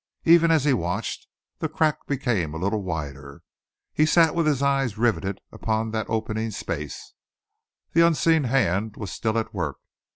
[0.25, 1.27] Even as he watched,
[1.59, 3.43] the crack became a little wider.
[3.93, 7.13] He sat with his eyes riveted upon that opening space.
[7.93, 9.77] The unseen hand was still at work.